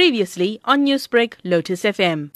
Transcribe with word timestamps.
Previously 0.00 0.58
on 0.64 0.86
Newsbreak, 0.86 1.34
Lotus 1.44 1.82
FM. 1.82 2.30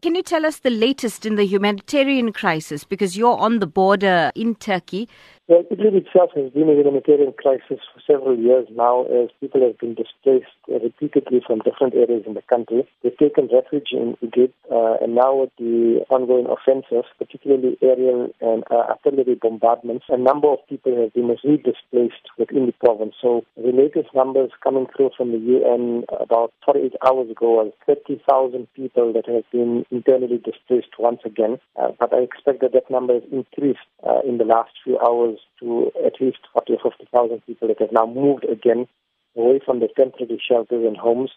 Can 0.00 0.14
you 0.14 0.22
tell 0.22 0.46
us 0.46 0.58
the 0.58 0.70
latest 0.70 1.26
in 1.26 1.34
the 1.34 1.44
humanitarian 1.44 2.32
crisis? 2.32 2.84
Because 2.84 3.16
you're 3.16 3.36
on 3.36 3.58
the 3.58 3.66
border 3.66 4.30
in 4.36 4.54
Turkey. 4.54 5.08
Well, 5.46 5.62
Idlib 5.70 5.94
itself 5.94 6.30
has 6.36 6.50
been 6.52 6.70
a 6.70 6.74
humanitarian 6.74 7.34
crisis 7.36 7.76
for 7.92 8.00
several 8.06 8.38
years 8.38 8.66
now 8.70 9.04
as 9.04 9.28
people 9.40 9.60
have 9.60 9.76
been 9.78 9.92
displaced 9.92 10.56
repeatedly 10.66 11.42
from 11.46 11.58
different 11.58 11.94
areas 11.94 12.24
in 12.26 12.32
the 12.32 12.40
country. 12.50 12.88
They've 13.02 13.18
taken 13.18 13.50
refuge 13.52 13.88
in 13.92 14.16
Egypt, 14.22 14.54
uh, 14.72 14.96
and 15.02 15.14
now 15.14 15.34
with 15.34 15.50
the 15.58 16.00
ongoing 16.08 16.46
offensive, 16.48 17.04
particularly 17.18 17.76
aerial 17.82 18.32
and 18.40 18.64
uh, 18.70 18.96
artillery 18.96 19.34
bombardments, 19.34 20.06
a 20.08 20.16
number 20.16 20.48
of 20.48 20.66
people 20.66 20.96
have 20.96 21.12
been 21.12 21.28
re-displaced 21.44 22.24
within 22.38 22.64
the 22.64 22.72
province. 22.80 23.14
So 23.20 23.44
the 23.54 23.72
latest 23.72 24.14
numbers 24.14 24.50
coming 24.62 24.86
through 24.96 25.10
from 25.14 25.32
the 25.32 25.38
UN 25.38 26.04
about 26.20 26.54
48 26.84 26.94
hours 27.06 27.30
ago 27.30 27.64
was 27.64 27.72
30,000 27.86 28.68
people 28.74 29.12
that 29.12 29.26
have 29.26 29.44
been 29.50 29.84
internally 29.90 30.38
displaced 30.38 30.98
once 30.98 31.20
again. 31.24 31.58
Uh, 31.80 31.88
but 31.98 32.12
I 32.12 32.18
expect 32.18 32.60
that 32.60 32.72
that 32.72 32.90
number 32.90 33.14
has 33.14 33.22
increased 33.32 33.78
uh, 34.06 34.20
in 34.26 34.38
the 34.38 34.44
last 34.44 34.70
few 34.82 34.98
hours 34.98 35.38
to 35.60 35.90
at 36.04 36.20
least 36.20 36.38
40 36.52 36.74
or 36.74 36.90
50,000 36.90 37.42
people 37.46 37.68
that 37.68 37.80
have 37.80 37.92
now 37.92 38.06
moved 38.06 38.44
again 38.44 38.86
away 39.36 39.60
from 39.64 39.80
the 39.80 39.88
temporary 39.96 40.40
shelters 40.46 40.84
and 40.86 40.96
homes 40.96 41.30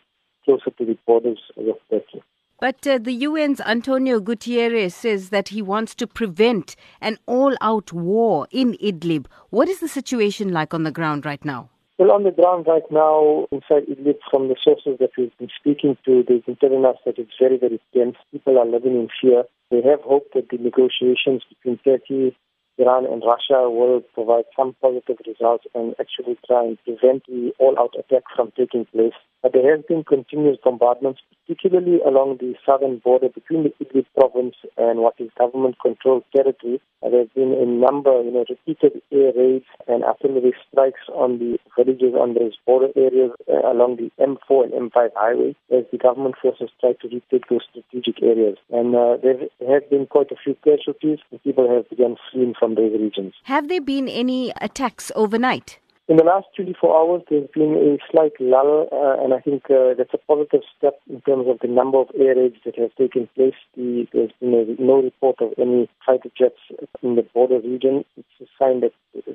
closer 0.46 0.72
to 0.72 0.86
the 0.86 0.98
borders 1.06 1.40
of 1.58 1.66
Turkey. 1.90 2.22
But 2.60 2.88
uh, 2.88 2.98
the 2.98 3.26
UN's 3.26 3.62
Antonio 3.62 4.20
Guterres 4.20 4.94
says 4.94 5.30
that 5.30 5.50
he 5.50 5.62
wants 5.62 5.94
to 5.96 6.08
prevent 6.08 6.76
an 7.02 7.18
all 7.28 7.56
out 7.62 7.94
war 7.94 8.48
in 8.52 8.74
Idlib. 8.82 9.28
What 9.52 9.70
is 9.70 9.80
the 9.80 9.88
situation 9.88 10.52
like 10.52 10.74
on 10.74 10.84
the 10.84 10.92
ground 10.92 11.26
right 11.26 11.44
now? 11.46 11.70
Well, 11.98 12.12
on 12.12 12.24
the 12.24 12.32
ground 12.32 12.68
right 12.68 12.86
now, 12.92 13.48
inside 13.52 13.90
Idlib, 13.90 14.20
from 14.30 14.50
the 14.50 14.56
sources 14.64 15.00
that 15.00 15.10
we've 15.18 15.36
been 15.40 15.50
speaking 15.60 15.98
to, 16.06 16.24
they've 16.28 16.46
been 16.46 16.56
telling 16.58 16.86
us 16.86 16.98
that 17.06 17.18
it's 17.18 17.34
very, 17.42 17.58
very 17.58 17.82
tense. 17.92 18.16
People 18.32 18.60
are 18.60 18.68
living 18.68 18.94
in 18.94 19.08
fear. 19.20 19.46
They 19.72 19.82
have 19.82 20.02
hope 20.02 20.28
that 20.36 20.50
the 20.50 20.58
negotiations 20.58 21.42
between 21.50 21.80
Turkey 21.80 22.38
Iran 22.78 23.06
and 23.06 23.24
Russia 23.26 23.70
will 23.70 24.02
provide 24.14 24.46
some 24.56 24.76
positive 24.82 25.18
results 25.26 25.66
and 25.74 25.96
actually 26.00 26.38
try 26.46 26.64
and 26.66 26.78
prevent 26.84 27.26
the 27.28 27.54
all-out 27.60 27.96
attack 27.98 28.24
from 28.36 28.52
taking 28.58 28.86
place. 28.86 29.14
But 29.42 29.54
there 29.54 29.76
has 29.76 29.86
been 29.86 30.04
continuous 30.04 30.58
bombardments, 30.64 31.22
particularly 31.48 32.00
along 32.02 32.38
the 32.40 32.56
southern 32.66 32.98
border 32.98 33.30
between 33.30 33.64
the 33.64 33.74
Idlib 33.82 34.06
province 34.16 34.56
and 34.78 35.00
what 35.00 35.14
is 35.20 35.30
government-controlled 35.38 36.24
territory. 36.36 36.82
There 37.02 37.20
have 37.20 37.34
been 37.34 37.54
a 37.54 37.66
number, 37.66 38.22
you 38.24 38.32
know, 38.32 38.46
repeated 38.50 39.02
air 39.12 39.32
raids 39.36 39.66
and 39.88 40.04
artillery 40.04 40.54
strikes 40.68 41.02
on 41.14 41.38
the 41.40 41.60
villages 41.78 42.14
on 42.20 42.34
those 42.34 42.58
border 42.66 42.90
areas 42.96 43.32
uh, 43.48 43.72
along 43.72 43.98
the 43.98 44.12
M4 44.20 44.74
and 44.74 44.92
M5 44.92 45.10
highway 45.16 45.56
as 45.72 45.86
the 45.92 45.98
government 45.98 46.36
forces 46.42 46.70
try 46.82 46.94
to 46.94 47.08
retake 47.08 47.48
those 47.50 47.66
strategic 47.70 48.22
areas. 48.24 48.58
And 48.72 48.96
uh, 48.96 49.18
there 49.22 49.38
have 49.72 49.90
been 49.90 50.08
quite 50.08 50.32
a 50.32 50.36
few 50.44 50.56
casualties 50.64 51.20
people 51.44 51.70
have 51.74 51.90
begun 51.90 52.18
fleeing 52.30 52.54
from 52.60 52.67
those 52.76 52.94
regions. 53.00 53.34
Have 53.44 53.68
there 53.70 53.82
been 53.82 54.08
any 54.08 54.54
attacks 54.62 55.12
overnight? 55.16 55.80
In 56.10 56.16
the 56.16 56.24
last 56.24 56.48
24 56.56 56.96
hours, 56.96 57.22
there's 57.30 57.50
been 57.54 57.76
a 57.76 57.98
slight 58.10 58.32
lull, 58.40 58.88
uh, 58.94 59.22
and 59.22 59.34
I 59.34 59.42
think 59.42 59.66
uh, 59.70 59.94
that's 59.98 60.14
a 60.14 60.18
positive 60.18 60.62
step 60.78 60.98
in 61.10 61.20
terms 61.22 61.48
of 61.50 61.60
the 61.60 61.68
number 61.68 61.98
of 61.98 62.08
air 62.18 62.34
raids 62.34 62.56
that 62.64 62.80
have 62.80 62.96
taken 62.96 63.28
place. 63.36 63.60
The, 63.76 64.08
there's 64.14 64.32
been 64.40 64.54
a, 64.54 64.82
no 64.82 65.02
report 65.02 65.42
of 65.42 65.52
any 65.58 65.90
fighter 66.06 66.30
jets 66.38 66.64
in 67.04 67.16
the 67.16 67.24
border 67.34 67.60
region. 67.60 68.06
It's 68.16 68.40
a 68.40 68.46
sign 68.58 68.80
that 68.82 68.94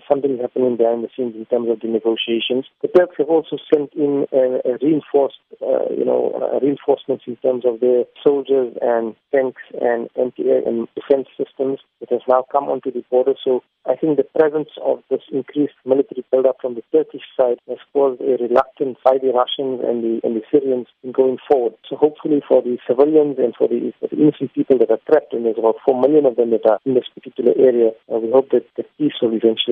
something 0.09 0.39
happening 0.39 0.77
behind 0.77 1.05
the 1.05 1.09
scenes 1.17 1.35
in 1.35 1.47
terms 1.47 1.69
of 1.71 1.81
the 1.81 1.89
negotiations. 1.89 2.67
The 2.83 2.89
Turks 2.89 3.17
have 3.19 3.29
also 3.29 3.57
sent 3.73 3.93
in 3.95 4.27
a, 4.33 4.61
a 4.69 4.79
reinforced, 4.83 5.41
uh, 5.61 5.89
you 5.91 6.05
know, 6.05 6.33
reinforcements 6.63 7.25
in 7.27 7.37
terms 7.37 7.65
of 7.67 7.81
their 7.81 8.05
soldiers 8.23 8.77
and 8.81 9.15
tanks 9.35 9.63
and 9.81 10.09
anti-air 10.19 10.63
and 10.67 10.89
defense 10.95 11.29
systems 11.37 11.79
It 12.03 12.11
has 12.11 12.21
now 12.29 12.45
come 12.51 12.65
onto 12.65 12.91
the 12.91 13.05
border. 13.11 13.35
So 13.45 13.63
I 13.87 13.95
think 13.95 14.17
the 14.17 14.27
presence 14.27 14.71
of 14.83 15.03
this 15.09 15.23
increased 15.33 15.79
military 15.87 16.25
buildup 16.31 16.59
from 16.61 16.75
the 16.75 16.83
Turkish 16.91 17.23
side 17.39 17.59
has 17.69 17.79
caused 17.93 18.21
a 18.21 18.43
reluctance 18.43 18.99
by 19.05 19.19
the 19.23 19.31
Russians 19.31 19.81
and 19.87 20.03
the 20.03 20.21
and 20.27 20.35
the 20.35 20.43
Syrians 20.51 20.89
in 21.05 21.13
going 21.13 21.39
forward. 21.49 21.75
So 21.89 21.95
hopefully 21.97 22.43
for 22.47 22.61
the 22.61 22.79
civilians 22.87 23.39
and 23.39 23.55
for 23.55 23.69
the, 23.69 23.93
for 24.01 24.09
the 24.09 24.19
innocent 24.19 24.53
people 24.53 24.79
that 24.79 24.91
are 24.91 25.03
trapped, 25.07 25.33
and 25.33 25.47
there's 25.47 25.59
about 25.59 25.77
four 25.87 26.01
million 26.01 26.27
of 26.27 26.35
them 26.35 26.51
that 26.51 26.67
are 26.67 26.81
in 26.85 26.95
this 26.95 27.07
particular 27.15 27.55
area, 27.57 27.91
uh, 28.13 28.19
we 28.19 28.31
hope 28.31 28.51
that 28.51 28.67
the 28.77 28.85
peace 28.99 29.15
will 29.23 29.35
eventually 29.35 29.72